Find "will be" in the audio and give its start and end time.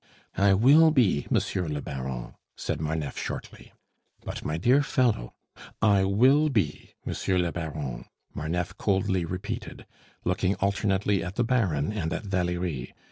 0.55-1.27, 6.05-6.95